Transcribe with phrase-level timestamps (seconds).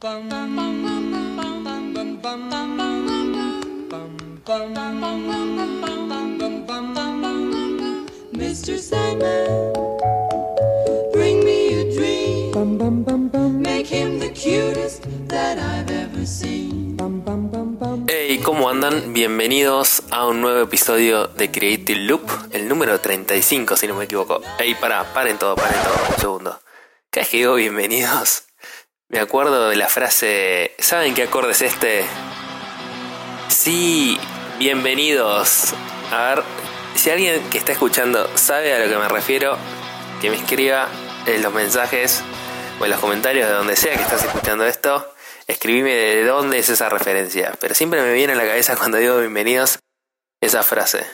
[0.00, 0.14] Mr.
[8.78, 9.72] Sandman,
[11.12, 12.52] bring me a dream.
[13.60, 16.96] Make him the cutest that I've ever seen.
[18.06, 19.12] Hey, ¿cómo andan?
[19.12, 24.42] Bienvenidos a un nuevo episodio de Creative Loop, el número 35, si no me equivoco.
[24.60, 26.60] Hey, para, paren todo, paren todo, un segundo.
[27.10, 28.47] Cada vez que digo bienvenidos,
[29.08, 32.04] me acuerdo de la frase, ¿saben qué acorde es este?
[33.48, 34.18] Sí,
[34.58, 35.72] bienvenidos.
[36.10, 36.44] A ver,
[36.94, 39.56] si alguien que está escuchando sabe a lo que me refiero,
[40.20, 40.88] que me escriba
[41.26, 42.22] en los mensajes
[42.78, 45.10] o en los comentarios de donde sea que estás escuchando esto,
[45.46, 47.54] escribime de dónde es esa referencia.
[47.60, 49.78] Pero siempre me viene a la cabeza cuando digo bienvenidos
[50.42, 51.06] esa frase.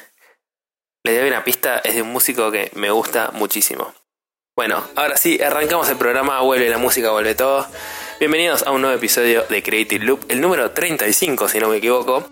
[1.04, 3.94] Le doy una pista, es de un músico que me gusta muchísimo.
[4.56, 7.66] Bueno, ahora sí, arrancamos el programa, vuelve la música, vuelve todo.
[8.20, 12.22] Bienvenidos a un nuevo episodio de Creative Loop, el número 35 si no me equivoco.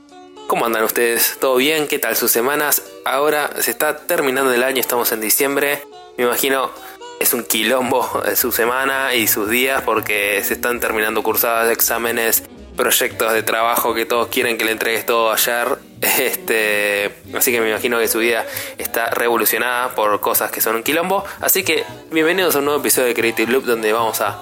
[0.46, 1.38] ¿Cómo andan ustedes?
[1.40, 1.88] ¿Todo bien?
[1.88, 2.80] ¿Qué tal sus semanas?
[3.04, 5.82] Ahora se está terminando el año, estamos en diciembre.
[6.16, 6.70] Me imagino
[7.18, 12.44] es un quilombo de su semana y sus días porque se están terminando cursadas, exámenes,
[12.82, 15.78] proyectos de trabajo que todos quieren que le entregues todo ayer.
[16.02, 18.44] Este, así que me imagino que su vida
[18.76, 21.24] está revolucionada por cosas que son un quilombo.
[21.40, 24.36] Así que bienvenidos a un nuevo episodio de Creative Loop donde vamos a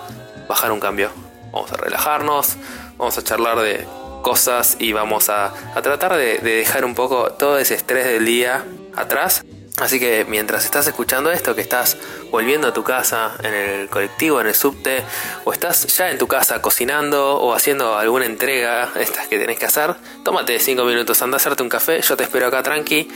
[0.48, 1.10] bajar un cambio.
[1.52, 2.56] Vamos a relajarnos,
[2.96, 3.86] vamos a charlar de
[4.22, 5.52] cosas y vamos a,
[5.82, 8.64] tratar de, dejar un poco todo ese estrés del día
[8.96, 9.44] atrás.
[9.80, 11.96] Así que mientras estás escuchando esto, que estás
[12.30, 15.02] volviendo a tu casa en el colectivo, en el subte,
[15.44, 19.64] o estás ya en tu casa cocinando o haciendo alguna entrega, estas que tenés que
[19.64, 23.08] hacer, tómate 5 minutos, anda a hacerte un café, yo te espero acá tranqui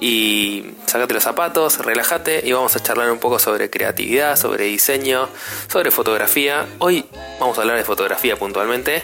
[0.00, 5.28] y sacate los zapatos, relájate y vamos a charlar un poco sobre creatividad, sobre diseño,
[5.68, 6.66] sobre fotografía.
[6.78, 7.06] Hoy
[7.40, 9.02] vamos a hablar de fotografía puntualmente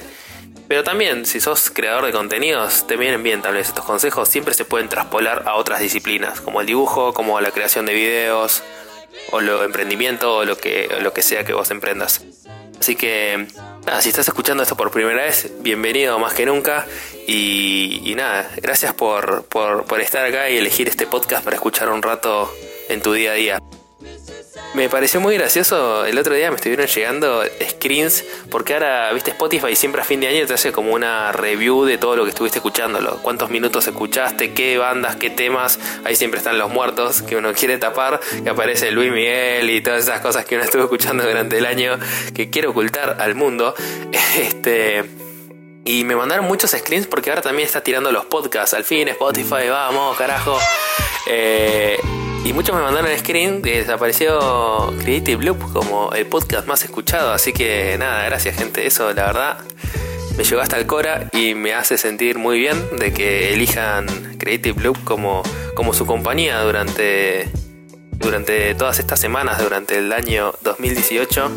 [0.70, 4.54] pero también, si sos creador de contenidos, te vienen bien tal vez estos consejos, siempre
[4.54, 8.62] se pueden traspolar a otras disciplinas, como el dibujo, como la creación de videos,
[9.32, 12.24] o lo emprendimiento, o lo que, lo que sea que vos emprendas.
[12.78, 13.48] Así que,
[13.84, 16.86] nada, si estás escuchando esto por primera vez, bienvenido más que nunca.
[17.26, 22.00] Y, nada, gracias por, por, por estar acá y elegir este podcast para escuchar un
[22.00, 22.48] rato
[22.88, 23.58] en tu día a día.
[24.72, 29.74] Me pareció muy gracioso, el otro día me estuvieron llegando screens, porque ahora, viste, Spotify
[29.74, 32.58] siempre a fin de año te hace como una review de todo lo que estuviste
[32.58, 37.52] escuchando, cuántos minutos escuchaste, qué bandas, qué temas, ahí siempre están los muertos que uno
[37.52, 41.58] quiere tapar, que aparece Luis Miguel y todas esas cosas que uno estuvo escuchando durante
[41.58, 41.98] el año,
[42.32, 43.74] que quiere ocultar al mundo.
[44.38, 45.04] Este...
[45.82, 48.74] Y me mandaron muchos screens porque ahora también está tirando los podcasts.
[48.74, 50.58] Al fin, Spotify, vamos, carajo.
[51.26, 51.98] Eh,
[52.44, 57.32] y muchos me mandaron screen que desapareció Creative Loop como el podcast más escuchado.
[57.32, 58.86] Así que nada, gracias gente.
[58.86, 59.58] Eso la verdad
[60.36, 64.06] me llegó hasta el Cora y me hace sentir muy bien de que elijan
[64.38, 65.42] Creative Loop como,
[65.74, 67.48] como su compañía durante,
[68.12, 71.50] durante todas estas semanas, durante el año 2018.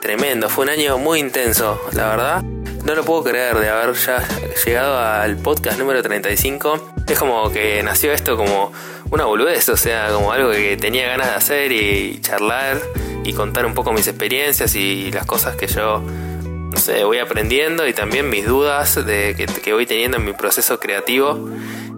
[0.00, 2.42] Tremendo, fue un año muy intenso, la verdad.
[2.84, 4.22] No lo puedo creer de haber ya
[4.64, 6.94] llegado al podcast número 35.
[7.08, 8.72] Es como que nació esto como
[9.12, 12.80] una boludez, o sea, como algo que tenía ganas de hacer y charlar
[13.22, 17.86] y contar un poco mis experiencias y las cosas que yo, no sé, voy aprendiendo
[17.86, 21.50] y también mis dudas de que, voy teniendo en mi proceso creativo.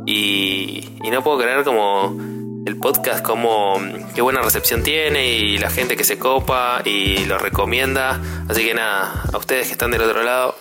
[0.07, 2.19] Y, y no puedo creer como
[2.67, 3.81] el podcast como
[4.15, 8.21] qué buena recepción tiene y la gente que se copa y lo recomienda.
[8.49, 10.57] Así que nada, a ustedes que están del otro lado,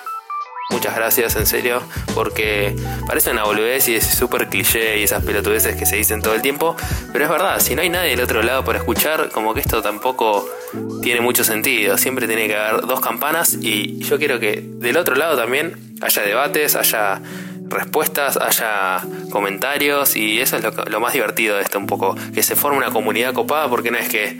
[0.83, 1.81] Muchas gracias, en serio,
[2.13, 2.75] porque
[3.07, 6.41] parece una boludez y es súper cliché y esas pelotudeces que se dicen todo el
[6.41, 6.75] tiempo,
[7.13, 9.81] pero es verdad, si no hay nadie del otro lado para escuchar, como que esto
[9.81, 10.45] tampoco
[11.01, 15.15] tiene mucho sentido, siempre tiene que haber dos campanas y yo quiero que del otro
[15.15, 17.21] lado también haya debates, haya
[17.69, 22.57] respuestas, haya comentarios y eso es lo, más divertido de esto un poco, que se
[22.57, 24.37] forme una comunidad copada porque no es que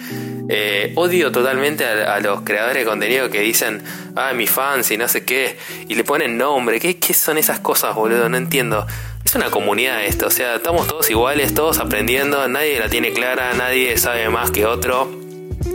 [0.50, 3.84] eh, odio totalmente a, los creadores de contenido que dicen,
[4.16, 6.80] ah, mis fans y no sé qué, y le ponen nombre.
[6.80, 8.30] ¿Qué, ¿Qué son esas cosas, boludo?
[8.30, 8.86] No entiendo.
[9.24, 13.54] Es una comunidad esto, o sea, estamos todos iguales, todos aprendiendo, nadie la tiene clara,
[13.54, 15.10] nadie sabe más que otro,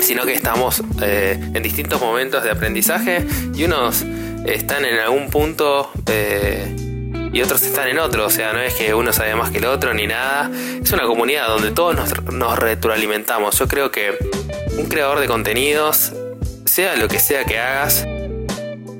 [0.00, 3.24] sino que estamos eh, en distintos momentos de aprendizaje
[3.54, 4.04] y unos
[4.44, 5.90] están en algún punto...
[6.06, 6.84] Eh,
[7.30, 9.66] y otros están en otro, o sea, no es que uno sabe más que el
[9.66, 10.50] otro ni nada,
[10.82, 13.58] es una comunidad donde todos nos, nos retroalimentamos.
[13.58, 14.16] Yo creo que
[14.78, 16.12] un creador de contenidos,
[16.64, 18.06] sea lo que sea que hagas,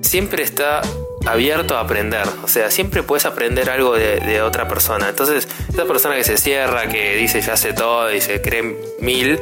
[0.03, 0.83] siempre está
[1.27, 2.27] abierto a aprender.
[2.43, 5.09] O sea, siempre puedes aprender algo de, otra persona.
[5.09, 9.39] Entonces, esa persona que se cierra, que dice ya sé todo y se cree mil,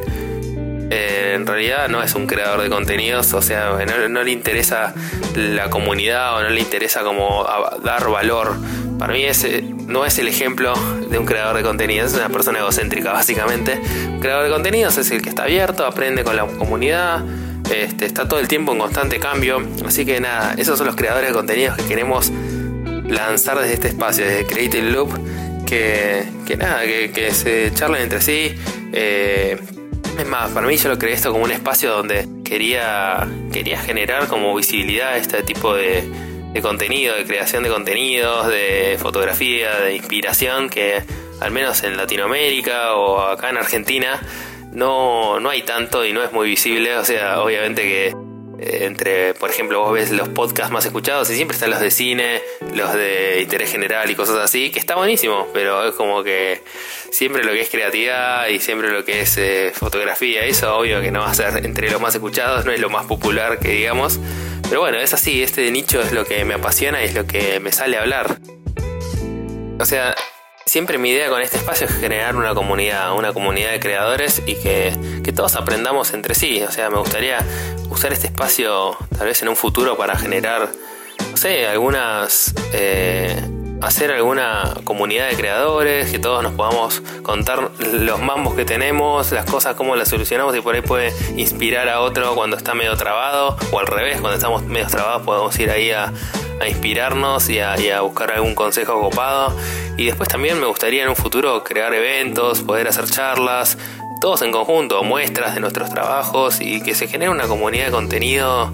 [0.90, 3.76] eh, en realidad no es un creador de contenidos, o sea,
[4.08, 4.94] no, le interesa
[5.34, 7.46] la comunidad o no le interesa como
[7.84, 8.56] dar valor.
[8.98, 10.74] Para mí ese no es el ejemplo
[11.10, 13.80] de un creador de contenidos, es una persona egocéntrica básicamente.
[14.08, 17.24] Un creador de contenidos es el que está abierto, aprende con la comunidad,
[17.70, 19.62] este, está todo el tiempo en constante cambio.
[19.84, 22.30] Así que nada, esos son los creadores de contenidos que queremos
[23.08, 25.10] lanzar desde este espacio, desde Creative Loop,
[25.66, 28.54] que, nada, que, se charlen entre sí.
[28.92, 29.58] Eh,
[30.18, 34.28] es más, para mí yo lo creé esto como un espacio donde quería, quería generar
[34.28, 36.04] como visibilidad este tipo de,
[36.62, 41.02] contenido, de creación de contenidos, de fotografía, de inspiración, que
[41.40, 44.20] al menos en Latinoamérica o acá en Argentina
[44.72, 46.96] no, no hay tanto y no es muy visible.
[46.96, 48.25] O sea, obviamente que
[48.58, 52.40] entre, por ejemplo, vos ves los podcasts más escuchados y siempre están los de cine,
[52.74, 56.62] los de interés general y cosas así, que está buenísimo, pero es como que
[57.10, 61.10] siempre lo que es creatividad y siempre lo que es eh, fotografía, eso obvio que
[61.10, 64.18] no va a ser entre los más escuchados, no es lo más popular que digamos,
[64.68, 67.60] pero bueno, es así, este nicho es lo que me apasiona y es lo que
[67.60, 68.38] me sale a hablar.
[69.78, 70.14] O sea,
[70.66, 74.56] Siempre mi idea con este espacio es generar una comunidad, una comunidad de creadores y
[74.56, 76.60] que, todos aprendamos entre sí.
[76.64, 77.38] O sea, me gustaría
[77.88, 80.68] usar este espacio tal vez en un futuro para generar,
[81.30, 82.52] no sé, algunas...
[82.72, 83.40] Eh,
[83.82, 89.44] hacer alguna comunidad de creadores, que todos nos podamos contar los mambos que tenemos, las
[89.44, 93.56] cosas, cómo las solucionamos y por ahí puede inspirar a otro cuando está medio trabado
[93.70, 96.10] o al revés, cuando estamos medio trabados podemos ir ahí a,
[96.60, 99.56] a inspirarnos y a, buscar algún consejo copado.
[99.96, 103.78] Y después también me gustaría en un futuro crear eventos, poder hacer charlas,
[104.20, 108.72] todos en conjunto, muestras de nuestros trabajos y que se genere una comunidad de contenido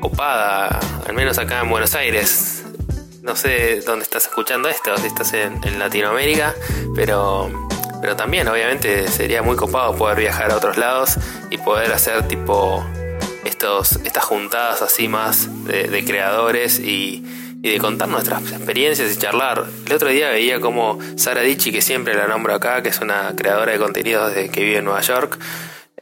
[0.00, 2.64] copada, al menos acá en Buenos Aires.
[3.22, 6.54] No sé dónde estás escuchando esto, si estás en, en Latinoamérica,
[6.96, 7.50] pero,
[8.00, 11.18] pero también obviamente sería muy copado poder viajar a otros lados
[11.50, 12.84] y poder hacer tipo
[13.44, 17.24] estos, estas juntadas así más de, creadores y,
[17.58, 19.64] de contar nuestras experiencias y charlar.
[19.86, 23.34] El otro día veía como Sara Dichi, que siempre la nombro acá, que es una
[23.36, 25.38] creadora de contenidos que vive en Nueva York,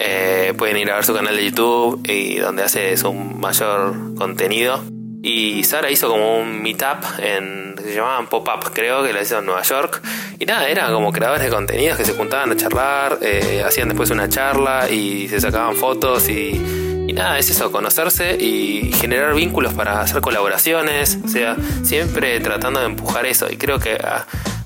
[0.02, 4.82] eh, pueden ir a ver su canal de YouTube y donde hace su mayor contenido.
[5.22, 7.74] Y Sara hizo como un meetup en.
[7.78, 10.00] se llamaban Pop-Up, creo que lo hizo en Nueva York.
[10.38, 14.08] Y nada, eran como creadores de contenidos que se juntaban a charlar, eh, hacían después
[14.08, 19.74] una charla y se sacaban fotos y y nada, es eso, conocerse y generar vínculos
[19.74, 23.50] para hacer colaboraciones, o sea, siempre tratando de empujar eso.
[23.50, 23.98] Y creo que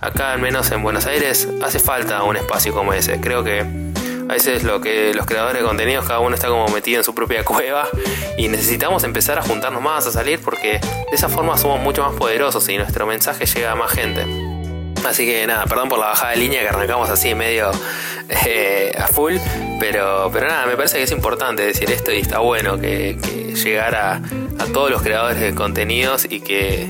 [0.01, 3.19] acá, al menos en Buenos Aires, hace falta un espacio como ese.
[3.19, 6.99] Creo que a veces lo que los creadores de contenidos, cada uno está como metido
[6.99, 7.89] en su propia cueva
[8.37, 12.13] y necesitamos empezar a juntarnos más, a salir, porque de esa forma somos mucho más
[12.15, 14.44] poderosos y nuestro mensaje llega a más gente.
[15.05, 17.71] Así que nada, perdón por la bajada de línea que arrancamos así medio
[18.47, 19.35] eh, a full,
[19.79, 23.55] pero, pero nada, me parece que es importante decir esto y está bueno que, que
[23.55, 24.23] llegar a,
[24.73, 26.89] todos los creadores de contenidos y que,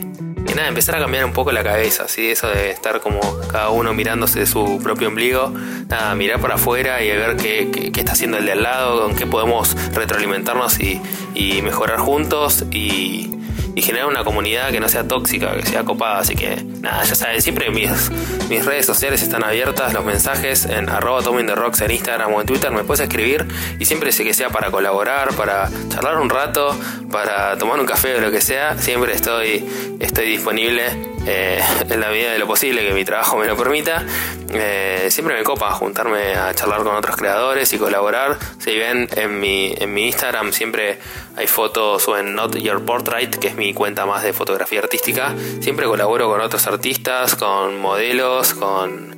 [0.55, 2.31] nada, empezar a cambiar un poco la cabeza, ¿sí?
[2.31, 3.21] eso de estar como
[3.51, 5.53] cada uno mirándose de su propio ombligo,
[5.89, 9.17] nada, mirar para afuera y ver qué, qué, está haciendo el de al lado, con
[9.17, 11.01] qué podemos retroalimentarnos y,
[11.35, 13.35] y mejorar juntos y
[13.75, 16.19] y generar una comunidad que no sea tóxica, que sea copada.
[16.19, 18.11] Así que nada, ya saben, siempre mis,
[18.49, 21.23] mis redes sociales están abiertas, los mensajes en arroba
[21.55, 23.47] Rocks en Instagram o en Twitter me puedes escribir
[23.79, 26.77] y siempre sé que sea para colaborar, para charlar un rato,
[27.11, 29.65] para tomar un café o lo que sea, siempre estoy,
[30.01, 34.05] estoy disponible eh, en la medida de lo posible que mi trabajo me lo permita.
[34.53, 38.39] Eh, siempre me copa juntarme a charlar con otros creadores y colaborar.
[38.59, 40.99] Si ven en mi, en mi Instagram siempre
[41.37, 45.35] hay fotos o en Not Your Portrait, que es mi cuenta más de fotografía artística,
[45.61, 49.15] siempre colaboro con otros artistas, con modelos, con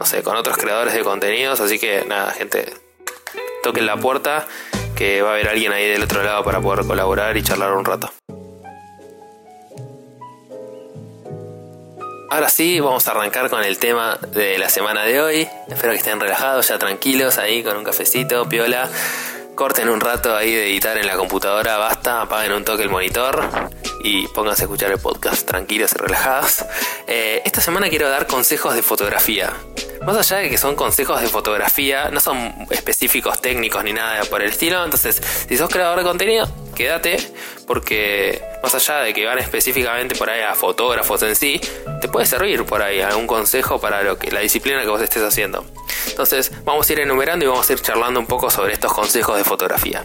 [0.00, 2.72] no sé, con otros creadores de contenidos, así que nada, gente,
[3.62, 4.48] toquen la puerta
[4.96, 7.84] que va a haber alguien ahí del otro lado para poder colaborar y charlar un
[7.84, 8.10] rato.
[12.32, 15.48] Ahora sí, vamos a arrancar con el tema de la semana de hoy.
[15.66, 18.88] Espero que estén relajados, ya tranquilos, ahí con un cafecito, piola.
[19.54, 23.42] Corten un rato ahí de editar en la computadora, basta, apaguen un toque el monitor
[24.02, 26.64] y pónganse a escuchar el podcast tranquilos y relajados.
[27.06, 29.52] Eh, esta semana quiero dar consejos de fotografía.
[30.06, 34.40] Más allá de que son consejos de fotografía, no son específicos técnicos ni nada por
[34.40, 34.82] el estilo.
[34.82, 37.18] Entonces, si sos creador de contenido, quédate,
[37.66, 41.60] porque más allá de que van específicamente por ahí a fotógrafos en sí,
[42.00, 45.22] te puede servir por ahí algún consejo para lo que la disciplina que vos estés
[45.22, 45.66] haciendo.
[46.20, 49.38] Entonces, vamos a ir enumerando y vamos a ir charlando un poco sobre estos consejos
[49.38, 50.04] de fotografía.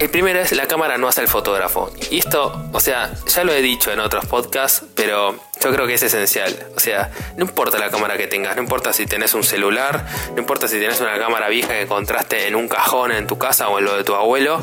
[0.00, 1.92] El primero es la cámara no hace el fotógrafo.
[2.10, 5.94] Y esto, o sea, ya lo he dicho en otros podcasts, pero yo creo que
[5.94, 6.66] es esencial.
[6.76, 10.40] O sea, no importa la cámara que tengas, no importa si tenés un celular, no
[10.40, 13.78] importa si tenés una cámara vieja que encontraste en un cajón en tu casa o
[13.78, 14.60] en lo de tu abuelo,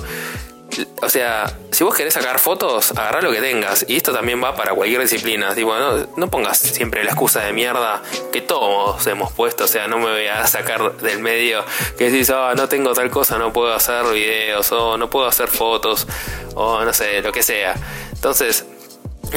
[1.02, 3.86] o sea, si vos querés sacar fotos, agarrá lo que tengas.
[3.88, 5.54] Y esto también va para cualquier disciplina.
[5.56, 8.02] Tipo, no, no pongas siempre la excusa de mierda
[8.32, 9.66] que todos hemos puesto.
[9.66, 11.64] O sea, no me voy a sacar del medio
[11.98, 15.48] que decís, oh, no tengo tal cosa, no puedo hacer videos, o no puedo hacer
[15.48, 16.08] fotos,
[16.56, 17.76] o no sé, lo que sea.
[18.14, 18.66] Entonces,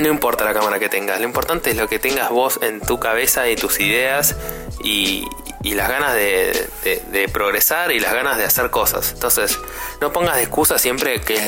[0.00, 2.98] no importa la cámara que tengas, lo importante es lo que tengas vos en tu
[2.98, 4.36] cabeza y tus ideas
[4.82, 5.24] y,
[5.64, 9.12] y las ganas de, progresar y las ganas de hacer cosas.
[9.12, 9.58] Entonces,
[10.00, 11.38] no pongas excusa siempre que,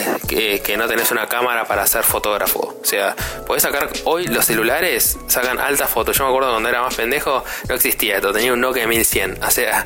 [0.64, 2.76] que, no tenés una cámara para ser fotógrafo.
[2.80, 3.14] O sea,
[3.46, 3.90] podés sacar.
[4.04, 6.16] Hoy los celulares sacan altas fotos.
[6.16, 8.32] Yo me acuerdo cuando era más pendejo, no existía esto.
[8.32, 9.44] Tenía un Nokia 1100.
[9.44, 9.84] O sea,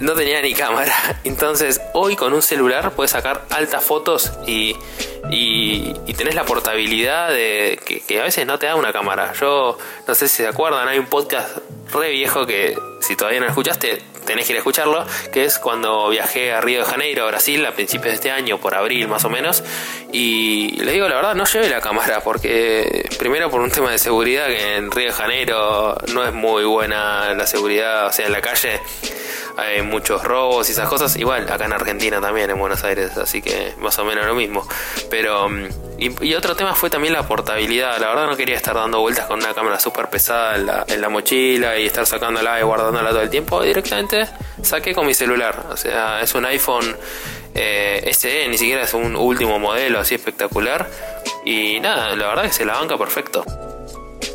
[0.00, 0.94] no tenía ni cámara.
[1.24, 4.76] Entonces, hoy con un celular puedes sacar altas fotos y,
[5.30, 9.32] y, tenés la portabilidad de que, que, a veces no te da una cámara.
[9.38, 9.76] Yo
[10.08, 11.58] no sé si se acuerdan, hay un podcast
[11.92, 16.08] re viejo que si todavía no escuchaste, tenés que ir a escucharlo, que es cuando
[16.08, 19.24] viajé a Río de Janeiro, a Brasil, a principios de este año, por abril más
[19.24, 19.62] o menos,
[20.12, 23.98] y le digo la verdad, no llevé la cámara, porque primero por un tema de
[23.98, 28.32] seguridad, que en Río de Janeiro no es muy buena la seguridad, o sea, en
[28.32, 28.80] la calle
[29.56, 31.16] hay muchos robos y esas cosas.
[31.16, 34.66] Igual acá en Argentina también, en Buenos Aires, así que más o menos lo mismo.
[35.10, 37.98] Pero, mm, y, otro tema fue también la portabilidad.
[37.98, 41.00] La verdad no quería estar dando vueltas con una cámara súper pesada en la, en
[41.00, 43.62] la, mochila y estar sacándola y guardándola todo el tiempo.
[43.62, 44.28] Directamente
[44.62, 45.66] saqué con mi celular.
[45.70, 46.96] O sea, es un iPhone
[47.54, 50.88] eh, SE, ni siquiera es un último modelo así espectacular.
[51.44, 53.44] Y nada, la verdad que se la banca perfecto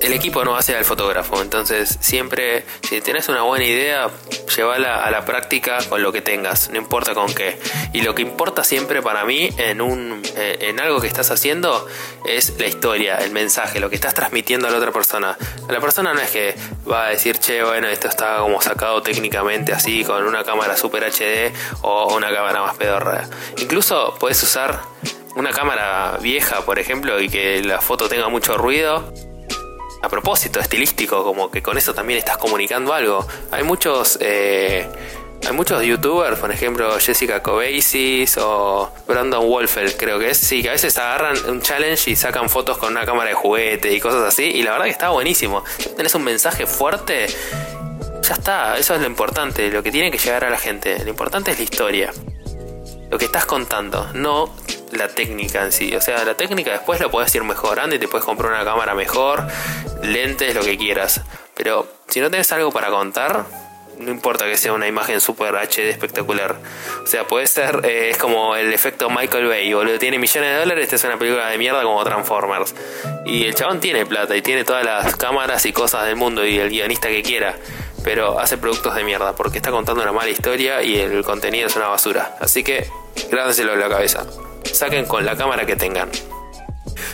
[0.01, 1.41] el equipo no va a ser el fotógrafo.
[1.41, 4.09] Entonces, siempre, si tienes una buena idea,
[4.55, 7.59] llévala a la práctica con lo que tengas, no importa con qué.
[7.93, 11.87] Y lo que importa siempre para mí en, un, eh, en algo que estás haciendo
[12.25, 15.37] es la historia, el mensaje, lo que estás transmitiendo a la otra persona.
[15.69, 16.55] La persona no es que
[16.89, 21.03] va a decir, che, bueno, esto está como sacado técnicamente así, con una cámara super
[21.03, 23.27] HD o una cámara más pedorra.
[23.57, 24.81] Incluso puedes usar
[25.35, 29.13] una cámara vieja, por ejemplo, y que la foto tenga mucho ruido
[30.01, 33.25] a propósito, estilístico, como que con eso también estás comunicando algo.
[33.51, 34.87] Hay muchos, eh,
[35.45, 40.69] hay muchos youtubers, por ejemplo Jessica Cobasis o Brandon Wolfer, creo que es, sí, que
[40.69, 44.23] a veces agarran un challenge y sacan fotos con una cámara de juguete y cosas
[44.23, 45.63] así, y la verdad que está buenísimo.
[45.77, 47.27] Si tenés un mensaje fuerte,
[48.21, 51.03] ya está, eso es lo importante, lo que tiene que llegar a la gente.
[51.03, 52.13] Lo importante es la historia.
[53.11, 54.55] Lo que estás contando, no
[54.93, 55.93] la técnica en sí.
[55.95, 58.95] O sea, la técnica después la puedes ir mejorando y te puedes comprar una cámara
[58.95, 59.45] mejor,
[60.01, 61.21] lentes, lo que quieras.
[61.55, 63.45] Pero si no tienes algo para contar,
[64.01, 66.55] no importa que sea una imagen super HD espectacular.
[67.03, 69.99] O sea, puede ser, eh, es como el efecto Michael Bay, boludo.
[69.99, 72.75] Tiene millones de dólares, esta es una película de mierda como Transformers.
[73.25, 76.59] Y el chabón tiene plata y tiene todas las cámaras y cosas del mundo y
[76.59, 77.55] el guionista que quiera.
[78.03, 81.75] Pero hace productos de mierda porque está contando una mala historia y el contenido es
[81.75, 82.35] una basura.
[82.39, 82.89] Así que,
[83.29, 84.25] grábenselo en la cabeza
[84.63, 86.09] saquen con la cámara que tengan.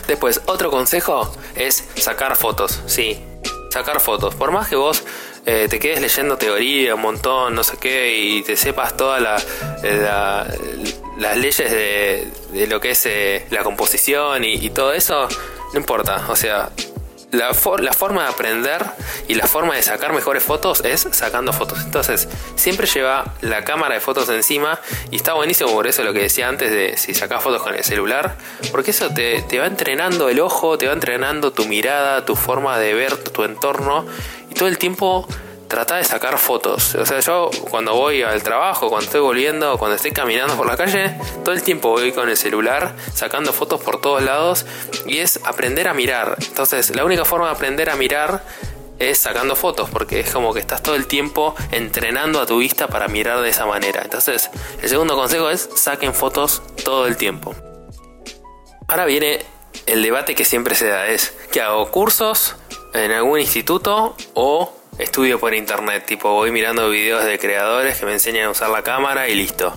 [0.06, 3.22] Después, otro consejo es sacar fotos, sí,
[3.70, 4.34] sacar fotos.
[4.34, 5.04] Por más que vos
[5.44, 9.46] eh, te quedes leyendo teoría un montón, no sé qué, y te sepas todas las
[11.36, 15.28] leyes de, lo que es eh, la composición y todo eso,
[15.72, 16.26] no importa.
[16.28, 16.70] O sea,
[17.30, 18.84] la, la, forma de aprender
[19.28, 21.80] y la forma de sacar mejores fotos es sacando fotos.
[21.84, 24.80] Entonces, siempre lleva la cámara de fotos encima
[25.10, 27.84] y está buenísimo por eso lo que decía antes de si sacas fotos con el
[27.84, 28.36] celular,
[28.70, 32.78] porque eso te, te va entrenando el ojo, te va entrenando tu mirada, tu forma
[32.78, 34.06] de ver tu entorno
[34.50, 35.28] y todo el tiempo
[35.68, 36.94] trata de sacar fotos.
[36.94, 40.76] O sea, yo cuando voy al trabajo, cuando estoy volviendo, cuando estoy caminando por la
[40.76, 44.66] calle, todo el tiempo voy con el celular sacando fotos por todos lados
[45.06, 46.36] y es aprender a mirar.
[46.48, 48.42] Entonces, la única forma de aprender a mirar
[48.98, 52.88] es sacando fotos, porque es como que estás todo el tiempo entrenando a tu vista
[52.88, 54.02] para mirar de esa manera.
[54.02, 54.50] Entonces,
[54.82, 57.54] el segundo consejo es saquen fotos todo el tiempo.
[58.88, 59.44] Ahora viene
[59.86, 62.56] el debate que siempre se da, es que hago cursos
[62.94, 68.12] en algún instituto o estudio por internet, tipo voy mirando videos de creadores que me
[68.12, 69.74] enseñan a usar la cámara y listo.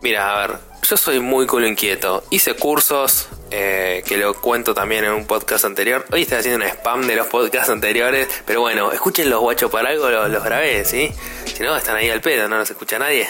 [0.00, 2.24] Mira, a ver, yo soy muy culo inquieto.
[2.30, 6.04] Hice cursos, eh, que lo cuento también en un podcast anterior.
[6.12, 9.90] Hoy estoy haciendo un spam de los podcasts anteriores, pero bueno, escuchen los guachos para
[9.90, 11.12] algo, los, los grabé, ¿sí?
[11.44, 13.28] Si no, están ahí al pedo, no los escucha nadie.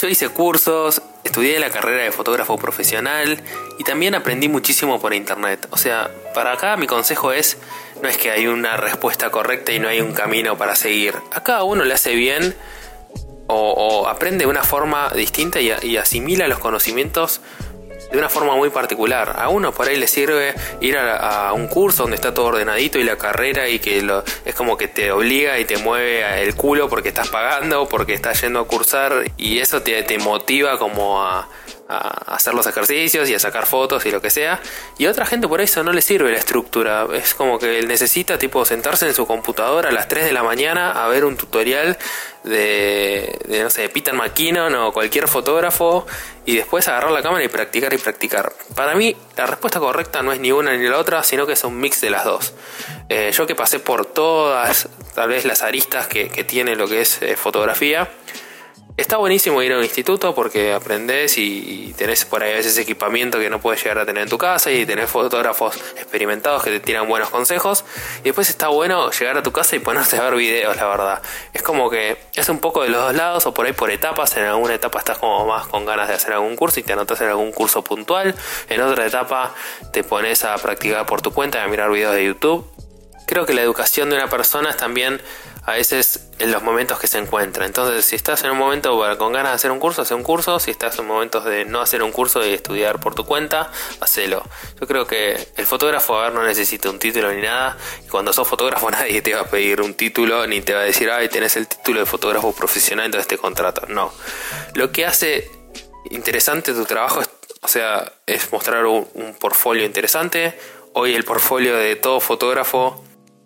[0.00, 3.40] Yo hice cursos, estudié la carrera de fotógrafo profesional
[3.78, 5.68] y también aprendí muchísimo por internet.
[5.70, 7.58] O sea, para acá mi consejo es,
[8.02, 11.14] no es que hay una respuesta correcta y no hay un camino para seguir.
[11.32, 12.54] A cada uno le hace bien
[13.48, 17.40] o, aprende de una forma distinta y, asimila los conocimientos
[18.12, 19.36] de una forma muy particular.
[19.38, 23.04] A uno por ahí le sirve ir a, un curso donde está todo ordenadito y
[23.04, 26.88] la carrera y que lo, es como que te obliga y te mueve el culo
[26.88, 31.48] porque estás pagando, porque estás yendo a cursar y eso te, te motiva como a
[31.88, 34.60] a hacer los ejercicios y a sacar fotos y lo que sea.
[34.98, 37.06] Y a otra gente por eso no le sirve la estructura.
[37.14, 40.42] Es como que él necesita tipo sentarse en su computadora a las 3 de la
[40.42, 41.96] mañana a ver un tutorial
[42.44, 46.06] de, de no sé, Peter McKinnon o cualquier fotógrafo
[46.44, 48.52] y después agarrar la cámara y practicar y practicar.
[48.74, 51.64] Para mí la respuesta correcta no es ni una ni la otra, sino que es
[51.64, 52.54] un mix de las dos.
[53.08, 57.20] Eh, yo que pasé por todas, tal vez las aristas que, tiene lo que es
[57.22, 58.08] eh, fotografía,
[58.98, 63.38] Está buenísimo ir a un instituto porque aprendes y, tenés por ahí a veces equipamiento
[63.38, 66.80] que no puedes llegar a tener en tu casa y tenés fotógrafos experimentados que te
[66.80, 67.84] tiran buenos consejos.
[68.22, 71.22] Y después está bueno llegar a tu casa y ponerte a ver videos, la verdad.
[71.52, 74.36] Es como que es un poco de los dos lados o por ahí por etapas.
[74.36, 77.20] En alguna etapa estás como más con ganas de hacer algún curso y te anotas
[77.20, 78.34] en algún curso puntual.
[78.68, 79.54] En otra etapa
[79.92, 82.68] te pones a practicar por tu cuenta y a mirar videos de YouTube.
[83.28, 85.20] Creo que la educación de una persona es también
[85.68, 87.66] a veces en los momentos que se encuentra.
[87.66, 90.58] Entonces, si estás en un momento con ganas de hacer un curso, hace un curso.
[90.58, 93.70] Si estás en momentos de no hacer un curso y estudiar por tu cuenta,
[94.00, 94.42] hacelo.
[94.80, 97.76] Yo creo que el fotógrafo, no necesita un título ni nada.
[98.02, 100.84] Y cuando sos fotógrafo, nadie te va a pedir un título ni te va a
[100.84, 103.82] decir, ay, tenés el título de fotógrafo profesional, entonces te contrato.
[103.88, 104.10] No.
[104.72, 105.50] Lo que hace
[106.10, 107.28] interesante tu trabajo es,
[107.60, 110.58] o sea, es mostrar un portfolio interesante.
[110.94, 113.04] Hoy el portfolio de todo fotógrafo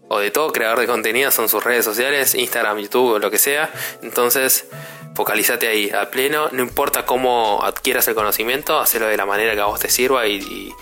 [0.09, 3.39] o de todo creador de contenido son sus redes sociales, Instagram, YouTube o lo que
[3.39, 3.71] sea.
[4.03, 4.67] Entonces,
[5.15, 6.49] focalízate ahí a pleno.
[6.53, 10.27] No importa cómo adquieras el conocimiento, hacelo de la manera que a vos te sirva
[10.27, 10.73] y,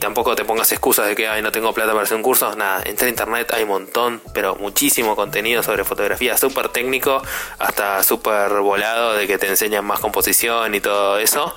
[0.00, 2.54] tampoco te pongas excusas de que Ay, no tengo plata para hacer un curso.
[2.56, 7.22] Nada, entra a internet, hay un montón, pero muchísimo contenido sobre fotografía, súper técnico,
[7.58, 11.54] hasta súper volado de que te enseñan más composición y todo eso.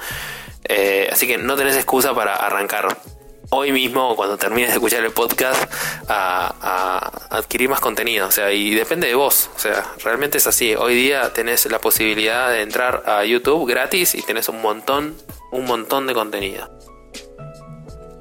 [0.65, 2.97] Eh, así que no tenés excusa para arrancar
[3.55, 5.71] hoy mismo, cuando termines de escuchar el podcast,
[6.09, 8.27] a, adquirir más contenido.
[8.27, 9.49] O sea, y depende de vos.
[9.55, 10.75] O sea, realmente es así.
[10.75, 15.15] Hoy día tenés la posibilidad de entrar a YouTube gratis y tenés un montón,
[15.51, 16.69] un montón de contenido.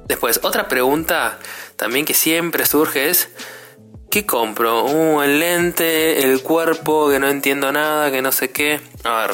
[0.05, 1.39] Después, otra pregunta
[1.77, 3.29] también que siempre surge es.
[4.11, 4.85] ¿Qué compro?
[4.85, 8.79] Uh, el lente, el cuerpo, que no entiendo nada, que no sé qué.
[9.03, 9.31] A ver,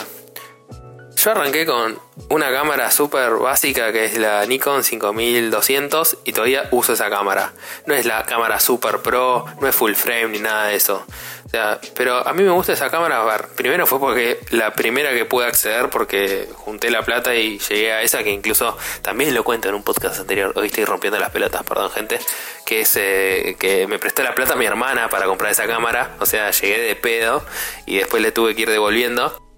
[1.19, 6.93] yo arranqué con una cámara súper básica que es la Nikon 5200 y todavía uso
[6.93, 7.51] esa cámara.
[7.85, 11.05] No es la cámara super pro, no es full frame ni nada de eso.
[11.45, 13.49] O sea, pero a mí me gusta esa cámara.
[13.55, 18.01] Primero fue porque la primera que pude acceder porque junté la plata y llegué a
[18.01, 20.53] esa que incluso también lo cuento en un podcast anterior.
[20.55, 22.19] Hoy estoy rompiendo las pelotas, perdón gente.
[22.65, 26.15] Que es eh, que me prestó la plata mi hermana para comprar esa cámara.
[26.19, 27.43] O sea, llegué de pedo
[27.85, 29.48] y después le tuve que ir devolviendo.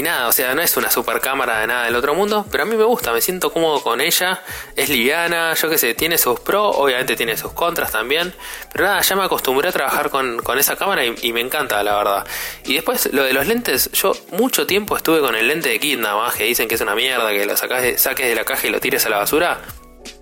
[0.00, 2.62] Y nada, o sea, no es una super cámara de nada del otro mundo, pero
[2.62, 4.42] a mí me gusta, me siento cómodo con ella,
[4.74, 8.32] es liviana, yo qué sé, tiene sus pros, obviamente tiene sus contras también,
[8.72, 12.26] pero nada, ya me acostumbré a trabajar con, esa cámara y, me encanta, la verdad.
[12.64, 15.98] Y después, lo de los lentes, yo mucho tiempo estuve con el lente de kit
[15.98, 18.68] nada más, que dicen que es una mierda, que lo sacas saques de la caja
[18.68, 19.60] y lo tires a la basura.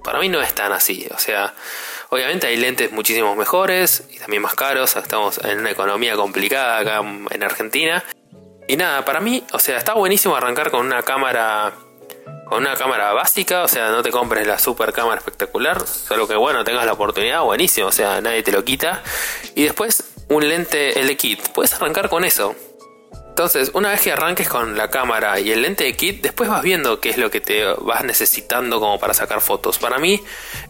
[0.03, 1.55] Para mí no es tan así, o sea,
[2.09, 7.01] obviamente hay lentes muchísimos mejores y también más caros, estamos en una economía complicada acá
[7.31, 8.03] en Argentina
[8.69, 11.73] y nada, para mí, o sea, está buenísimo arrancar con una cámara
[12.45, 16.35] con una cámara básica, o sea, no te compres la super cámara espectacular, solo que
[16.35, 19.03] bueno, tengas la oportunidad, buenísimo, o sea, nadie te lo quita.
[19.55, 22.55] Y después un lente L kit, puedes arrancar con eso.
[23.39, 26.61] Entonces, una vez que arranques con la cámara y el lente de kit, después vas
[26.61, 29.79] viendo qué es lo que te vas necesitando como para sacar fotos.
[29.79, 30.21] Para mí,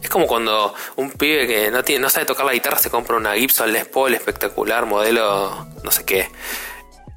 [0.03, 3.17] es como cuando un pibe que no, tiene, no sabe tocar la guitarra se compra
[3.17, 6.29] una Gibson Les Paul espectacular, modelo no sé qué.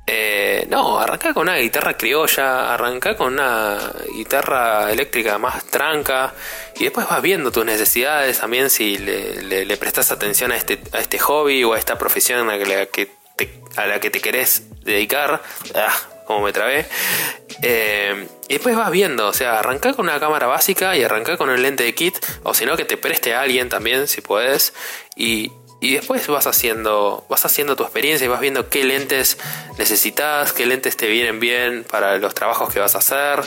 [0.06, 3.78] Eh, no, arranca con una guitarra criolla, arranca con una
[4.14, 6.34] guitarra eléctrica más tranca
[6.74, 11.18] y después vas viendo tus necesidades también si le, prestas atención a este, a este
[11.18, 15.40] hobby o a esta profesión a la que te, a la que te querés dedicar.
[15.74, 15.94] Ah,
[16.26, 16.86] como me trabé.
[17.62, 21.50] Eh, y después vas viendo, o sea, arranca con una cámara básica y arranca con
[21.50, 24.72] el lente de kit, o si no, que te preste a alguien también, si puedes.
[25.16, 29.36] Y, y después vas haciendo, vas haciendo tu experiencia y vas viendo qué lentes
[29.78, 33.40] necesitas, qué lentes te vienen bien para los trabajos que vas a hacer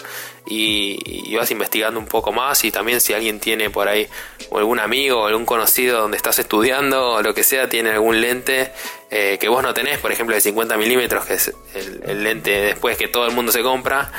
[0.45, 4.07] y, vas investigando un poco más y también si alguien tiene por ahí
[4.49, 8.19] o algún amigo o algún conocido donde estás estudiando o lo que sea tiene algún
[8.19, 8.71] lente
[9.11, 12.97] eh, que vos no tenés, por ejemplo de 50 milímetros que es el, lente después
[12.97, 14.11] que todo el mundo se compra,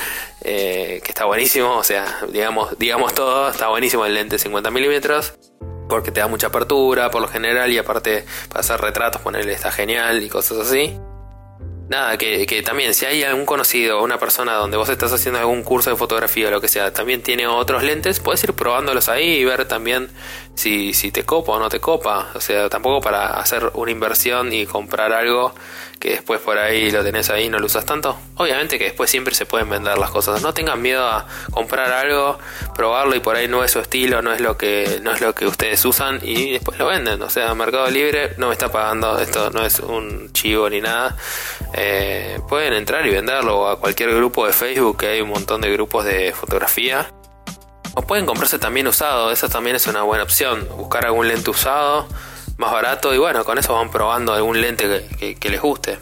[0.42, 4.70] eh, que está buenísimo, o sea, digamos, digamos todo, está buenísimo el lente de 50
[4.70, 5.34] milímetros
[5.88, 9.70] porque te da mucha apertura por lo general y aparte para hacer retratos ponerle está
[9.70, 10.98] genial y cosas así.
[11.88, 15.62] nada, que, que, también si hay algún conocido, una persona donde vos estás haciendo algún
[15.62, 19.38] curso de fotografía o lo que sea, también tiene otros lentes, puedes ir probándolos ahí
[19.38, 20.10] y ver también
[20.56, 22.30] si, si te copa o no te copa.
[22.34, 25.54] O sea, tampoco para hacer una inversión y comprar algo
[25.98, 28.18] que después por ahí lo tenés ahí y no lo usas tanto.
[28.36, 30.42] Obviamente que después siempre se pueden vender las cosas.
[30.42, 32.38] No tengan miedo a comprar algo,
[32.74, 35.34] probarlo y por ahí no es su estilo, no es lo que, no es lo
[35.34, 37.22] que ustedes usan y después lo venden.
[37.22, 41.16] O sea, Mercado Libre no me está pagando, esto no es un chivo ni nada.
[41.74, 45.70] Eh, pueden entrar y venderlo a cualquier grupo de Facebook, que hay un montón de
[45.72, 47.10] grupos de fotografía.
[47.98, 50.68] O pueden comprarse también usado, esa también es una buena opción.
[50.76, 52.06] Buscar algún lente usado
[52.58, 55.98] más barato y bueno, con eso van probando algún lente que, les guste.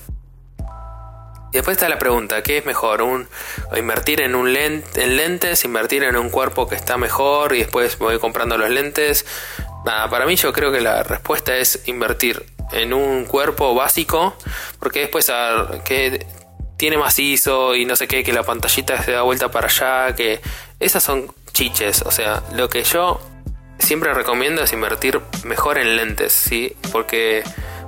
[1.53, 3.03] Y después está la pregunta, ¿qué es mejor?
[3.03, 3.29] Un,
[3.77, 5.65] ¿Invertir en un lente, en lentes?
[5.65, 9.25] ¿Invertir en un cuerpo que está mejor y después voy comprando los lentes?
[9.85, 14.37] Nada, para mí yo creo que la respuesta es invertir en un cuerpo básico,
[14.81, 16.27] porque después a, que
[16.77, 20.41] tiene macizo y no sé qué, que la pantallita se da vuelta para allá, que
[20.81, 23.21] esas son chiches, o sea, lo que yo
[23.79, 26.77] siempre recomiendo es invertir mejor en lentes, ¿sí?
[26.93, 27.43] Porque,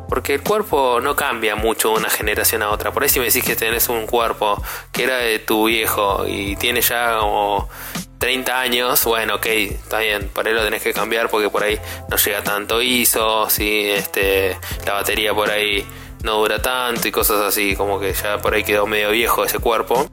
[0.08, 2.92] porque el cuerpo no cambia mucho de una generación a otra.
[2.92, 6.56] Por ahí si me decís que tenés un cuerpo que era de tu viejo y
[6.56, 7.68] tiene ya como
[8.18, 11.78] 30 años, bueno, ok, está bien, por ahí lo tenés que cambiar porque por ahí
[12.08, 13.90] no llega tanto ISO, ¿sí?
[13.90, 15.86] este, la batería por ahí
[16.22, 19.58] no dura tanto y cosas así, como que ya por ahí quedó medio viejo ese
[19.58, 20.06] cuerpo.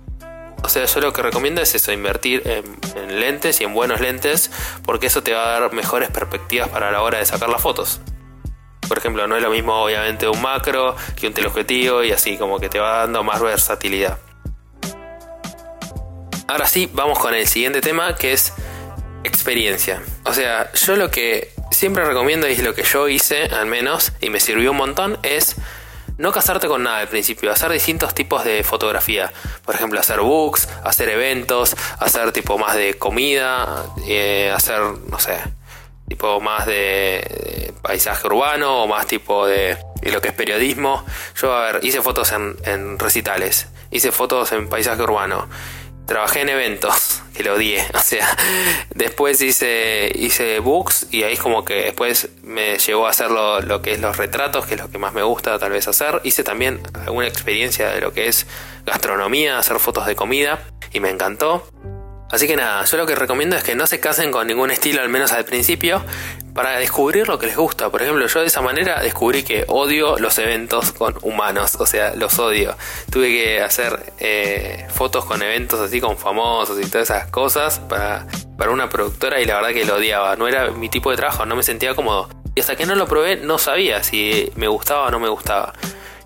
[0.74, 4.50] Sea, yo lo que recomiendo es eso, invertir en, lentes y en buenos lentes,
[4.84, 8.02] porque eso te va a dar mejores perspectivas para la hora de sacar las fotos.
[8.88, 12.60] Por ejemplo, no es lo mismo obviamente un macro que un teleobjetivo y así, como
[12.60, 14.18] que te va dando más versatilidad.
[16.48, 18.52] Ahora sí, vamos con el siguiente tema que es
[19.24, 20.02] experiencia.
[20.24, 24.12] O sea, yo lo que siempre recomiendo y es lo que yo hice, al menos,
[24.22, 25.56] y me sirvió un montón, es
[26.17, 29.32] no casarte con nada al principio, hacer distintos tipos de fotografía.
[29.65, 35.39] Por ejemplo, hacer books, hacer eventos, hacer tipo más de comida, eh, hacer, no sé,
[36.08, 41.06] tipo más de, paisaje urbano o más tipo de, lo que es periodismo.
[41.36, 45.47] Yo, a ver, hice fotos en, en recitales, hice fotos en paisaje urbano
[46.06, 47.86] trabajé en eventos, que lo odié.
[47.94, 48.28] O sea,
[48.96, 53.62] después hice, hice books y ahí es como que después me llegó a hacer lo,
[53.62, 56.22] lo, que es los retratos, que es lo que más me gusta tal vez hacer.
[56.24, 58.46] Hice también alguna experiencia de lo que es
[58.86, 60.60] gastronomía, hacer fotos de comida
[60.92, 61.68] y me encantó.
[62.34, 65.04] Así que nada, yo lo que recomiendo es que no se casen con ningún estilo,
[65.04, 66.04] al menos al principio,
[66.56, 67.91] para descubrir lo que les gusta.
[67.91, 72.15] Por ejemplo, yo de esa manera descubrí que odio los eventos con humanos, o sea,
[72.15, 72.76] los odio.
[73.12, 78.26] Tuve que hacer eh, fotos con eventos así con famosos y todas esas cosas para,
[78.58, 80.36] para una productora y la verdad que lo odiaba.
[80.36, 82.30] No era mi tipo de trabajo, no me sentía cómodo.
[82.56, 85.74] Y hasta que no lo probé no sabía si me gustaba o no me gustaba.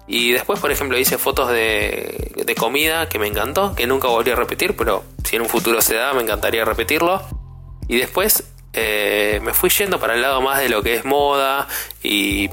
[0.07, 4.31] Y después, por ejemplo, hice fotos de, de comida que me encantó, que nunca volví
[4.31, 7.21] a repetir, pero si en un futuro se da, me encantaría repetirlo.
[7.89, 8.43] Y después
[8.73, 11.67] eh, me fui yendo para el lado más de lo que es moda
[12.03, 12.49] y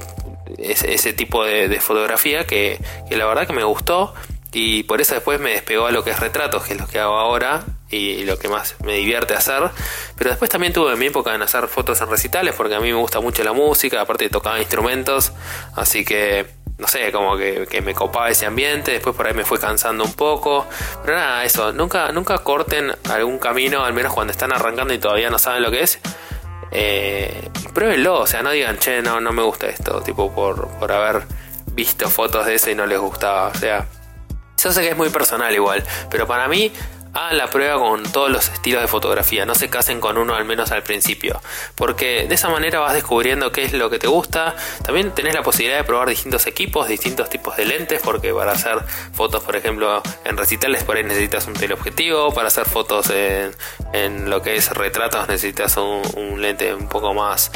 [0.57, 4.13] ese, tipo de, fotografía que, que, la verdad que me gustó.
[4.51, 6.99] Y por eso después me despegó a lo que es retratos, que es lo que
[6.99, 9.69] hago ahora y lo que más me divierte hacer.
[10.17, 12.97] Pero después también tuve mi época en hacer fotos en recitales, porque a mí me
[12.97, 15.33] gusta mucho la música, aparte tocaba instrumentos,
[15.75, 19.59] así que no sé, como que, me copaba ese ambiente, después por ahí me fue
[19.59, 20.65] cansando un poco,
[21.03, 25.29] pero nada, eso, nunca, nunca corten algún camino, al menos cuando están arrancando y todavía
[25.29, 25.99] no saben lo que es,
[26.71, 30.91] eh, pruébenlo, o sea, no digan, che, no, no me gusta esto, tipo por, por
[30.91, 31.23] haber
[31.67, 33.87] visto fotos de eso y no les gustaba, o sea,
[34.61, 36.71] yo sé que es muy personal igual, pero para mí
[37.15, 40.43] hagan la prueba con todos los estilos de fotografía, no se casen con uno al
[40.43, 41.41] menos al principio,
[41.75, 45.41] porque de esa manera vas descubriendo qué es lo que te gusta, también tenés la
[45.41, 48.79] posibilidad de probar distintos equipos, distintos tipos de lentes, porque para hacer
[49.13, 54.41] fotos, por ejemplo, en recitales por ahí necesitas un teleobjetivo, para hacer fotos en, lo
[54.41, 57.49] que es retratos necesitas un, un lente un poco más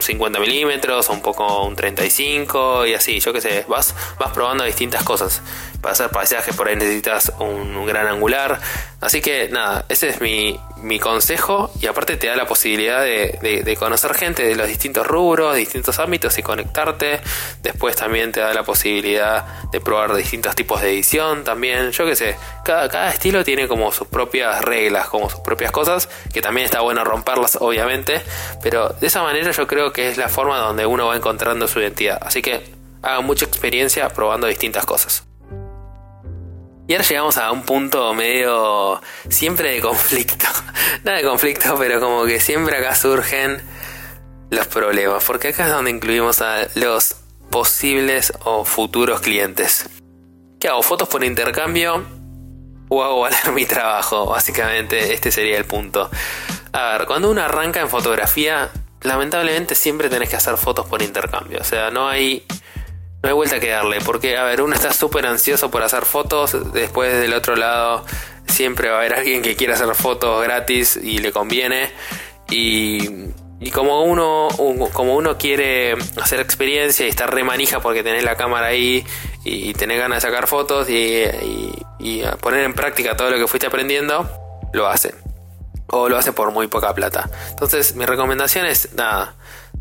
[0.00, 5.02] 50 milímetros un poco un 35 y así, yo qué sé, vas, vas probando distintas
[5.04, 5.42] cosas.
[5.80, 8.60] Para hacer paisajes por ahí necesitas un, gran angular.
[9.00, 13.76] Así que nada, ese es mi, mi consejo y aparte te da la posibilidad de,
[13.78, 17.20] conocer gente de los distintos rubros, distintos ámbitos y conectarte.
[17.62, 21.92] Después también te da la posibilidad de probar distintos tipos de edición también.
[21.92, 26.08] Yo qué sé, cada, cada estilo tiene como sus propias reglas, como sus propias cosas,
[26.32, 28.20] que también está bueno romperlas obviamente.
[28.62, 31.80] Pero de esa manera yo creo que es la forma donde uno va encontrando su
[31.80, 32.18] identidad.
[32.20, 35.29] Así que hagan mucha experiencia probando distintas cosas.
[36.90, 40.46] Y ahora llegamos a un punto medio siempre de conflicto.
[41.04, 43.62] Nada de conflicto, pero como que siempre acá surgen
[44.50, 45.22] los problemas.
[45.22, 47.14] Porque acá es donde incluimos a los
[47.48, 49.88] posibles o futuros clientes.
[50.58, 50.82] ¿Qué hago?
[50.82, 52.04] ¿Fotos por intercambio?
[52.88, 54.26] ¿O hago valer mi trabajo?
[54.26, 56.10] Básicamente este sería el punto.
[56.72, 58.68] A ver, cuando uno arranca en fotografía,
[59.02, 61.60] lamentablemente siempre tenés que hacer fotos por intercambio.
[61.60, 62.44] O sea, no hay,
[63.22, 64.00] no hay vuelta que darle.
[64.00, 66.72] Porque, a ver, uno está súper ansioso por hacer fotos.
[66.72, 68.04] Después del otro lado,
[68.46, 71.90] siempre va a haber alguien que quiera hacer fotos gratis y le conviene.
[72.50, 73.30] Y,
[73.60, 74.48] y como uno,
[74.92, 79.04] como uno quiere hacer experiencia y estar re manija porque tenés la cámara ahí
[79.44, 81.24] y tenés ganas de sacar fotos y,
[81.98, 84.28] y poner en práctica todo lo que fuiste aprendiendo,
[84.72, 85.14] lo hace
[85.90, 87.28] o lo hace por muy poca plata.
[87.50, 89.34] Entonces, mi recomendación es nada.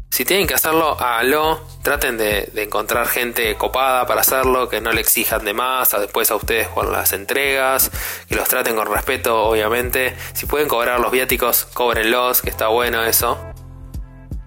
[0.10, 1.62] Si tienen que hacerlo, háganlo.
[1.84, 6.30] Traten de, encontrar gente copada para hacerlo, que no le exijan de más a después
[6.32, 7.91] a ustedes por las entregas,
[8.28, 10.15] que los traten con respeto, obviamente.
[10.34, 13.38] Si pueden cobrar los viáticos, cóbrenlos, que está bueno eso.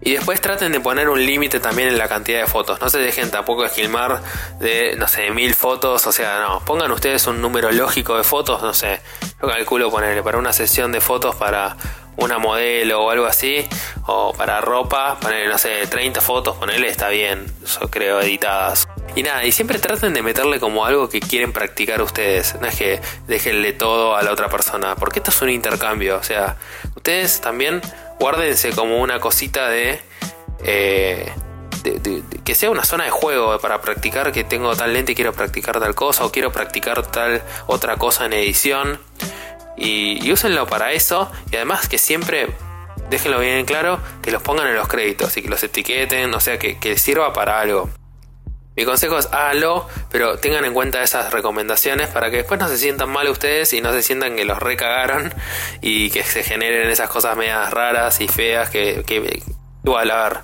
[0.04, 2.80] Y después traten de poner un límite también en la cantidad de fotos.
[2.80, 4.20] No se dejen tampoco esquilmar
[4.58, 6.08] de, no sé, mil fotos.
[6.08, 9.00] O sea, no, pongan ustedes un número lógico de fotos, no sé.
[9.40, 11.76] Yo calculo ponerle para una sesión de fotos para
[12.16, 13.66] una modelo o algo así.
[14.06, 17.46] O para ropa, ponerle, no sé, 30 fotos, ponerle, está bien.
[17.80, 18.88] Yo creo, editadas.
[19.14, 22.56] Y nada, y siempre traten de meterle como algo que quieren practicar ustedes.
[22.60, 24.96] No es que dejenle todo a la otra persona.
[24.96, 26.16] Porque esto es un intercambio.
[26.16, 26.56] O sea,
[26.96, 27.80] ustedes también
[28.18, 30.00] guárdense como una cosita de,
[30.64, 31.32] eh,
[32.44, 35.80] que sea una zona de juego para practicar que tengo tal lente y quiero practicar
[35.80, 39.00] tal cosa o quiero practicar tal otra cosa en edición
[39.76, 42.48] y, úsenlo para eso y además que siempre
[43.10, 46.40] déjenlo bien en claro que los pongan en los créditos y que los etiqueten o
[46.40, 47.88] sea que, que sirva para algo
[48.74, 52.78] mi consejo es háganlo, pero tengan en cuenta esas recomendaciones para que después no se
[52.78, 55.32] sientan mal ustedes y no se sientan que los recagaron
[55.82, 59.42] y que se generen esas cosas medias raras y feas que, que
[59.84, 60.38] igual a ver.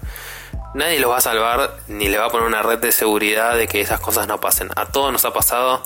[0.75, 3.67] Nadie los va a salvar ni le va a poner una red de seguridad de
[3.67, 4.69] que esas cosas no pasen.
[4.77, 5.83] A todos nos ha pasado.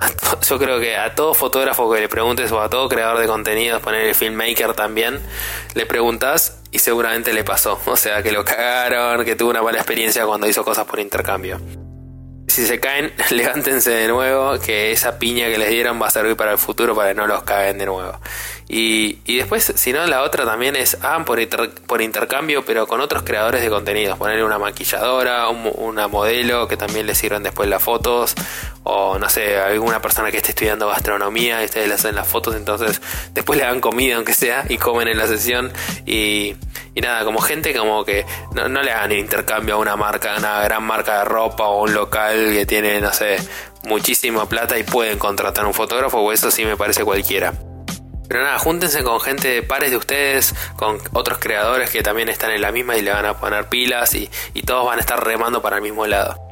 [0.48, 3.82] yo creo que a todo fotógrafo que le preguntes o a todo creador de contenidos,
[3.82, 5.20] poner el filmmaker también,
[5.74, 7.80] le preguntas y seguramente le pasó.
[7.86, 11.58] O sea, que lo cagaron, que tuvo una mala experiencia cuando hizo cosas por intercambio
[12.58, 16.36] si se caen, levántense de nuevo, que esa piña que les dieron va a servir
[16.36, 18.18] para el futuro para que no los caguen de nuevo.
[18.70, 21.38] Y, y después, si no, la otra también es, hagan por,
[21.86, 24.18] por intercambio, pero con otros creadores de contenidos.
[24.18, 28.34] Ponerle una maquilladora, una modelo que también les sirvan después las fotos,
[28.82, 32.54] o no sé, alguna persona que esté estudiando gastronomía y ustedes le hacen las fotos,
[32.56, 33.00] entonces
[33.32, 35.72] después le dan comida, aunque sea, y comen en la sesión.
[36.04, 36.54] Y,
[36.94, 40.60] y nada, como gente como que no, no le hagan intercambio a una marca, una
[40.60, 43.38] gran marca de ropa o un local que tiene, no sé,
[43.84, 47.54] muchísima plata y pueden contratar un fotógrafo, o eso sí me parece cualquiera.
[48.28, 52.50] Pero nada, júntense con gente de pares de ustedes, con otros creadores que también están
[52.50, 55.24] en la misma y le van a poner pilas y, y todos van a estar
[55.24, 56.48] remando para el mismo lado.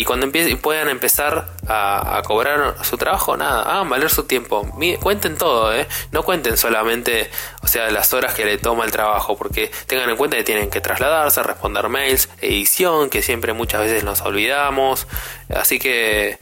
[0.00, 4.64] Y cuando empiecen, puedan empezar a, cobrar su trabajo, nada, hagan valer su tiempo.
[5.02, 5.88] cuenten todo, ¿eh?
[6.12, 7.28] No cuenten solamente,
[7.62, 10.70] o sea, las horas que le toma el trabajo, porque tengan en cuenta que tienen
[10.70, 15.08] que trasladarse, responder mails, edición, que siempre muchas veces nos olvidamos.
[15.52, 16.38] Así que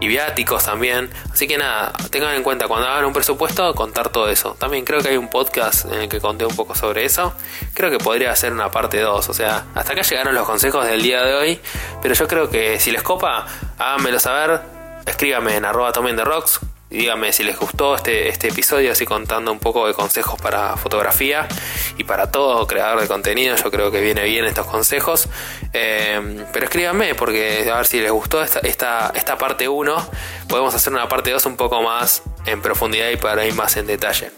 [0.00, 1.10] y viáticos también.
[1.32, 4.56] Así que nada, tengan en cuenta cuando hagan un presupuesto contar todo eso.
[4.58, 7.34] También creo que hay un podcast en el que conté un poco sobre eso.
[7.74, 9.28] Creo que podría ser una parte 2.
[9.28, 11.60] O sea, hasta acá llegaron los consejos del día de hoy.
[12.02, 13.46] Pero yo creo que si les copa,
[13.78, 14.60] háganmelo saber.
[15.06, 16.60] Escríbame en arroba tomen de rocks
[16.90, 21.48] díganme si les gustó este, este episodio, así contando un poco de consejos para fotografía
[21.96, 23.56] y para todo creador de contenido.
[23.56, 25.28] Yo creo que viene bien estos consejos.
[25.72, 30.10] Eh, pero escríbanme, porque a ver si les gustó esta, esta, esta parte 1,
[30.48, 33.86] podemos hacer una parte 2 un poco más en profundidad y para ir más en
[33.86, 34.32] detalle.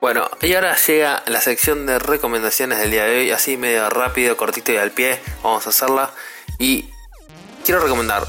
[0.00, 4.34] Bueno, y ahora llega la sección de recomendaciones del día de hoy, así medio rápido,
[4.36, 6.10] cortito y al pie, vamos a hacerla.
[6.58, 6.86] Y
[7.64, 8.26] quiero recomendar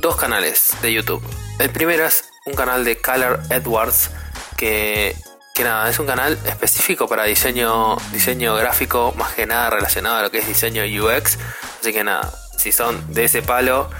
[0.00, 1.22] dos canales de YouTube.
[1.58, 4.10] El primero es un canal de Color Edwards,
[4.56, 5.14] que,
[5.54, 10.22] que nada, es un canal específico para diseño, diseño gráfico, más que nada relacionado a
[10.22, 11.38] lo que es diseño UX.
[11.80, 13.90] Así que nada, si son de ese palo,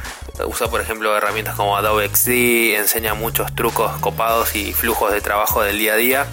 [0.47, 5.63] usa por ejemplo herramientas como Adobe XD, enseña muchos trucos copados y flujos de trabajo
[5.63, 6.27] del día a día.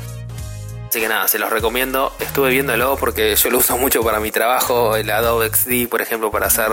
[0.88, 2.14] Así que nada, se los recomiendo.
[2.22, 6.32] Estuve viéndolo porque yo lo uso mucho para mi trabajo, el Adobe XD, por ejemplo,
[6.32, 6.72] para hacer,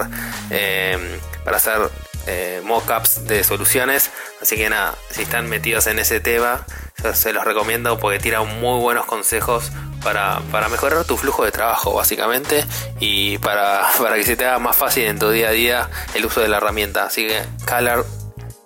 [0.51, 1.91] eh, para hacer
[2.27, 4.11] eh, mockups de soluciones.
[4.41, 6.67] Así que nada, si están metidos en ese tema,
[7.13, 9.71] se los recomiendo porque tira muy buenos consejos
[10.03, 12.65] para, mejorar tu flujo de trabajo, básicamente,
[13.01, 16.25] y para, para que se te haga más fácil en tu día a día el
[16.27, 17.05] uso de la herramienta.
[17.05, 18.07] Así que Color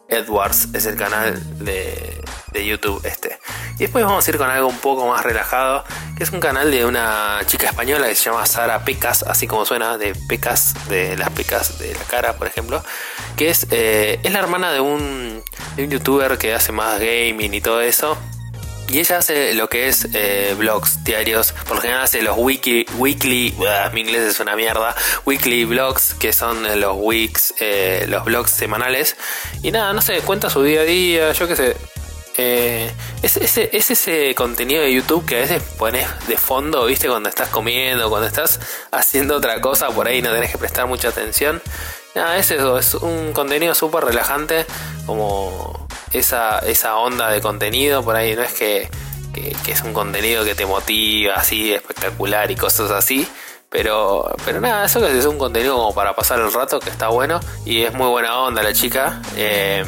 [0.08, 3.38] Edwards es el canal de, de YouTube este.
[3.74, 5.84] Y después vamos a ir con algo un poco más relajado,
[6.16, 9.64] que es un canal de una chica española que se llama Sara Pecas, así como
[9.64, 12.82] suena, de pecas, de las pecas de la cara, por ejemplo.
[13.38, 15.44] Que es, eh, es la hermana de un,
[15.76, 18.18] youtuber que hace más gaming y todo eso.
[18.88, 21.52] Y ella hace lo que es eh, blogs diarios.
[21.52, 23.54] Por lo general hace los wiki, weekly,
[23.92, 29.16] mi inglés es una mierda, weekly blogs, que son los weeks, eh, los blogs semanales.
[29.62, 31.76] Y nada, no sé, cuenta su día a día, yo qué sé.
[32.38, 32.90] Eh,
[33.22, 37.28] es, ese, es ese contenido de YouTube que a veces pones de fondo, viste, cuando
[37.28, 38.58] estás comiendo, cuando estás
[38.90, 41.60] haciendo otra cosa, por ahí no tenés que prestar mucha atención.
[42.14, 44.66] Nada, es eso, es un contenido súper relajante,
[45.06, 48.88] como esa, esa onda de contenido, por ahí no es que,
[49.66, 53.28] es un contenido que te motiva así espectacular y cosas así.
[53.70, 57.08] Pero, pero nada, eso que es un contenido como para pasar el rato que está
[57.08, 59.20] bueno y es muy buena onda la chica.
[59.36, 59.84] Eh,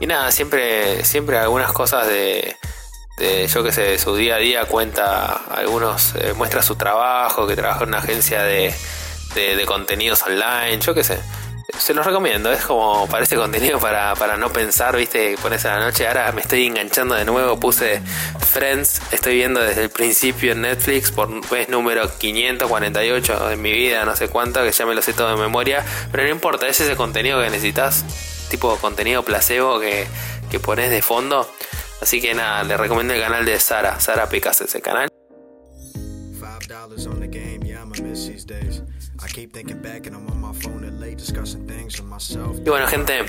[0.00, 2.56] y nada, siempre, siempre algunas cosas de,
[3.16, 7.46] de yo que sé, de su día a día cuenta algunos, eh, muestra su trabajo,
[7.46, 8.74] que trabaja en una agencia de,
[9.34, 11.18] de, de contenidos online, yo qué sé
[11.78, 15.84] se los recomiendo, es como parece contenido para, para no pensar, viste, pones a la
[15.84, 16.06] noche.
[16.06, 18.00] Ahora me estoy enganchando de nuevo, puse
[18.38, 24.04] Friends, estoy viendo desde el principio en Netflix por vez número 548 de mi vida,
[24.04, 26.80] no sé cuánto, que ya me lo sé todo de memoria, pero no importa, es
[26.80, 28.04] ese contenido que necesitas,
[28.50, 30.06] tipo contenido placebo que,
[30.50, 31.50] que pones de fondo.
[32.00, 35.08] Así que nada, le recomiendo el canal de Sara, Sara Pecas, ese canal.
[39.36, 39.48] Y
[42.70, 43.24] bueno gente,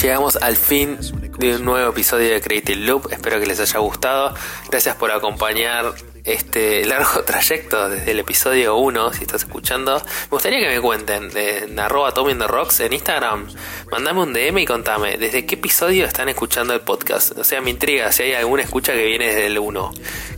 [0.00, 0.98] llegamos al fin
[1.38, 3.12] de un nuevo episodio de Creative Loop.
[3.12, 4.34] Espero que les haya gustado.
[4.70, 5.92] Gracias por acompañar
[6.26, 9.96] este largo trayecto desde el episodio 1, si estás escuchando.
[9.98, 12.12] Me gustaría que me cuenten en arroba
[12.46, 13.46] Rocks en Instagram.
[13.90, 17.38] Mandame un DM y contame desde qué episodio están escuchando el podcast.
[17.38, 19.92] O sea, me intriga si hay alguna escucha que viene desde el 1,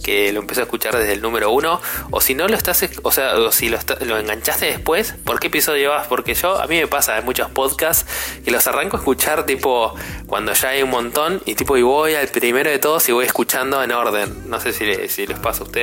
[0.05, 3.11] que lo empezó a escuchar desde el número 1, o si no lo estás, o
[3.11, 6.07] sea, o si lo, lo enganchaste después, ¿por qué episodio vas?
[6.07, 8.05] Porque yo, a mí me pasa en muchos podcasts
[8.45, 9.95] que los arranco a escuchar tipo
[10.27, 13.25] cuando ya hay un montón y tipo y voy al primero de todos y voy
[13.25, 14.51] escuchando en orden.
[14.51, 15.78] No sé si, si les pasa a ustedes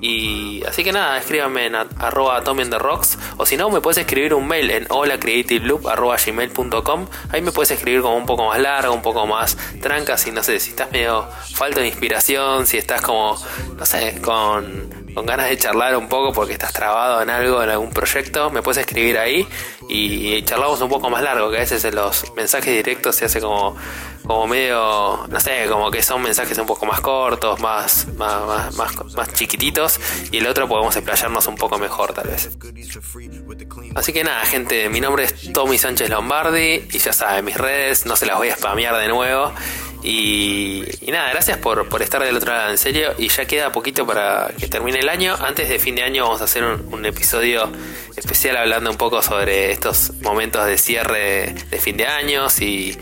[0.00, 4.32] y así que nada, escríbanme en arroba the rocks o si no me puedes escribir
[4.32, 8.94] un mail en holacreativeloop arroba gmail.com ahí me puedes escribir como un poco más largo,
[8.94, 13.02] un poco más tranca, si no sé, si estás medio falta de inspiración, si estás
[13.02, 13.36] como,
[13.76, 17.68] no sé, con, con ganas de charlar un poco porque estás trabado en algo, en
[17.68, 19.46] algún proyecto, me puedes escribir ahí
[19.88, 23.40] y charlamos un poco más largo, que a veces en los mensajes directos se hace
[23.40, 23.76] como
[24.30, 28.96] como medio, no sé, como que son mensajes un poco más cortos, más, más, más,
[29.16, 29.98] más, chiquititos,
[30.30, 32.48] y el otro podemos explayarnos un poco mejor tal vez.
[33.96, 38.06] Así que nada, gente, mi nombre es Tommy Sánchez Lombardi, y ya saben, mis redes
[38.06, 39.52] no se las voy a spamear de nuevo.
[40.02, 43.12] Y, nada, gracias por, por, estar del otro lado, en serio.
[43.18, 45.36] Y ya queda poquito para que termine el año.
[45.38, 47.70] Antes de fin de año vamos a hacer un, episodio
[48.16, 52.96] especial hablando un poco sobre estos momentos de cierre de, fin de años y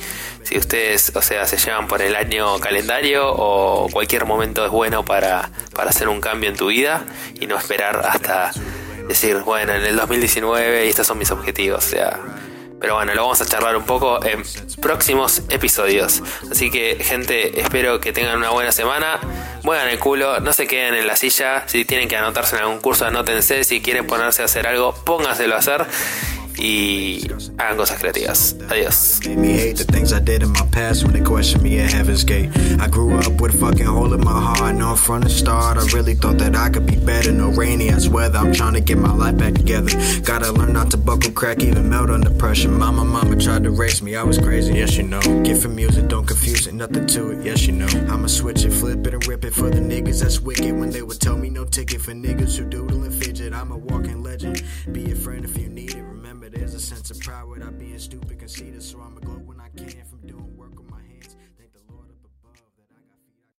[0.49, 5.05] si ustedes, o sea, se llevan por el año calendario o cualquier momento es bueno
[5.05, 7.05] para, para hacer un cambio en tu vida
[7.39, 8.53] y no esperar hasta
[9.07, 11.85] decir, bueno, en el 2019 y estos son mis objetivos.
[11.85, 12.19] O sea,
[12.81, 14.43] pero bueno, lo vamos a charlar un poco en
[14.81, 16.23] próximos episodios.
[16.51, 19.21] Así que, gente, espero que tengan una buena semana.
[19.65, 21.65] Muevan el culo, no se queden en la silla.
[21.69, 23.65] Si tienen que anotarse en algún curso, anótense.
[23.65, 25.85] Si quieren ponerse a hacer algo, pónganselo a hacer
[26.59, 27.27] y
[27.59, 28.57] hagan cosas creativas.
[28.69, 29.21] Adiós.
[32.81, 34.77] I grew up with fucking hole in my heart.
[34.77, 37.33] No, from the start, I really thought that I could be better.
[37.33, 38.39] No rainy ass weather.
[38.39, 39.91] I'm trying to get my life back together.
[40.23, 42.69] Gotta learn not to buckle, crack, even melt under pressure.
[42.69, 44.17] Mama, mama tried to race me.
[44.17, 45.21] I was crazy, yes, you know.
[45.43, 47.89] Get from music, don't confuse it, nothing to it, yes, you know.
[48.09, 50.73] I'ma switch it, flip it, and rip it for the niggas that's wicked.
[50.79, 53.53] When they would tell me no ticket for niggas who doodle and fidget.
[53.53, 54.63] I'm a walking legend.
[54.93, 55.78] Be a friend if you need
[57.29, 58.38] try without being stupid.